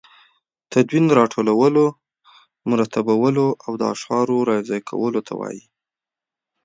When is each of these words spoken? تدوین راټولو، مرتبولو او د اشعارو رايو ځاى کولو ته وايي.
تدوین 0.71 1.05
راټولو، 1.19 1.85
مرتبولو 2.69 3.47
او 3.65 3.71
د 3.79 3.81
اشعارو 3.93 4.37
رايو 4.47 4.67
ځاى 4.69 4.81
کولو 4.89 5.21
ته 5.27 5.33
وايي. 5.39 5.63